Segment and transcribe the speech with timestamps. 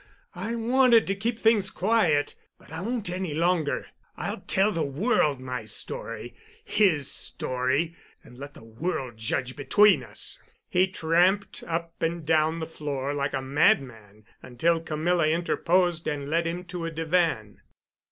[0.33, 3.85] I wanted to keep things quiet—but I won't any longer.
[4.17, 10.87] I'll tell the world my story—his story, and let the world judge between us." He
[10.87, 16.63] tramped up and down the floor like a madman until Camilla interposed and led him
[16.63, 17.61] to a divan.